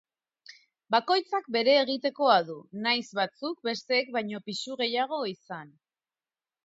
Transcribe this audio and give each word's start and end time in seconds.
Bakoitzak 0.95 1.49
bere 1.55 1.75
egitekoa 1.81 2.37
du, 2.49 2.55
nahiz 2.87 3.05
batzuk 3.21 3.61
besteek 3.71 4.13
baino 4.17 4.41
pisu 4.49 4.79
gehiago 4.81 5.25
izan. 5.37 5.71